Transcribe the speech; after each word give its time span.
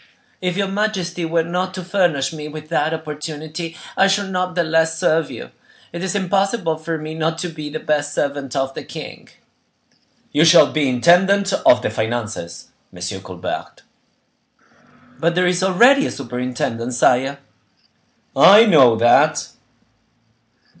"If 0.41 0.57
your 0.57 0.67
majesty 0.67 1.25
were 1.25 1.43
not 1.43 1.75
to 1.75 1.83
furnish 1.83 2.33
me 2.33 2.47
with 2.47 2.69
that 2.69 2.91
opportunity, 2.91 3.77
I 3.95 4.07
should 4.07 4.31
not 4.31 4.55
the 4.55 4.63
less 4.63 4.97
serve 4.97 5.29
you. 5.29 5.51
It 5.93 6.03
is 6.03 6.15
impossible 6.15 6.77
for 6.77 6.97
me 6.97 7.13
not 7.13 7.37
to 7.37 7.49
be 7.49 7.69
the 7.69 7.79
best 7.79 8.11
servant 8.11 8.55
of 8.55 8.73
the 8.73 8.83
king." 8.83 9.29
"You 10.31 10.43
shall 10.43 10.71
be 10.71 10.89
intendant 10.89 11.53
of 11.53 11.83
the 11.83 11.91
finances, 11.91 12.69
M. 12.91 13.21
Colbert." 13.21 13.83
"But 15.19 15.35
there 15.35 15.45
is 15.45 15.61
already 15.61 16.07
a 16.07 16.11
superintendent, 16.11 16.95
sire." 16.95 17.37
"I 18.35 18.65
know 18.65 18.95
that." 18.95 19.49